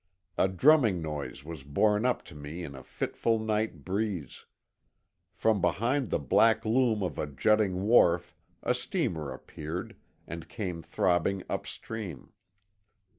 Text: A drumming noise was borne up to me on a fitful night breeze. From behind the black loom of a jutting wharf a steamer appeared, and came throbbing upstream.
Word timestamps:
A 0.35 0.47
drumming 0.47 0.99
noise 0.99 1.43
was 1.45 1.61
borne 1.63 2.05
up 2.07 2.23
to 2.23 2.33
me 2.33 2.65
on 2.65 2.73
a 2.73 2.81
fitful 2.81 3.37
night 3.37 3.85
breeze. 3.85 4.47
From 5.31 5.61
behind 5.61 6.09
the 6.09 6.17
black 6.17 6.65
loom 6.65 7.03
of 7.03 7.19
a 7.19 7.27
jutting 7.27 7.83
wharf 7.83 8.35
a 8.63 8.73
steamer 8.73 9.31
appeared, 9.31 9.95
and 10.25 10.49
came 10.49 10.81
throbbing 10.81 11.43
upstream. 11.47 12.31